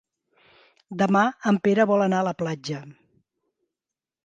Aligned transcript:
Demà 1.01 1.21
en 1.51 1.59
Pere 1.67 1.87
vol 1.93 2.05
anar 2.07 2.23
a 2.25 2.29
la 2.31 2.35
platja. 2.41 2.83